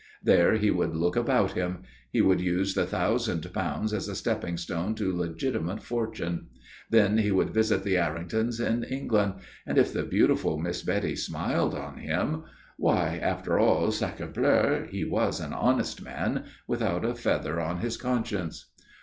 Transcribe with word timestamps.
There 0.23 0.55
he 0.55 0.71
would 0.71 0.95
look 0.95 1.15
about 1.15 1.51
him. 1.51 1.83
He 2.11 2.21
would 2.21 2.41
use 2.41 2.73
the 2.73 2.87
thousand 2.87 3.41
pounds 3.53 3.93
as 3.93 4.07
a 4.09 4.15
stepping 4.15 4.57
stone 4.57 4.95
to 4.95 5.15
legitimate 5.15 5.83
fortune. 5.83 6.47
Then 6.89 7.19
he 7.19 7.29
would 7.29 7.51
visit 7.51 7.83
the 7.83 7.97
Erringtons 7.97 8.59
in 8.59 8.83
England, 8.83 9.35
and 9.63 9.77
if 9.77 9.93
the 9.93 10.01
beautiful 10.01 10.57
Miss 10.57 10.81
Betty 10.81 11.15
smiled 11.15 11.75
on 11.75 11.97
him 11.97 12.45
why, 12.77 13.19
after 13.21 13.59
all, 13.59 13.91
sacrebleu 13.91 14.87
he 14.89 15.05
was 15.05 15.39
an 15.39 15.53
honest 15.53 16.01
man, 16.01 16.45
without 16.67 17.05
a 17.05 17.13
feather 17.13 17.59
on 17.61 17.81
his 17.81 17.95
conscience. 17.95 18.71